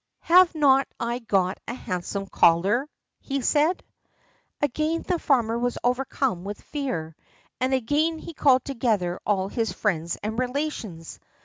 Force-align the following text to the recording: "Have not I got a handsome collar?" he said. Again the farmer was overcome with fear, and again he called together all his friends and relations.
"Have 0.21 0.55
not 0.55 0.87
I 0.99 1.19
got 1.19 1.59
a 1.67 1.75
handsome 1.75 2.25
collar?" 2.25 2.89
he 3.19 3.41
said. 3.41 3.83
Again 4.59 5.03
the 5.03 5.19
farmer 5.19 5.59
was 5.59 5.77
overcome 5.83 6.43
with 6.43 6.59
fear, 6.59 7.15
and 7.59 7.71
again 7.71 8.17
he 8.17 8.33
called 8.33 8.65
together 8.65 9.19
all 9.27 9.47
his 9.47 9.71
friends 9.71 10.17
and 10.23 10.39
relations. 10.39 11.19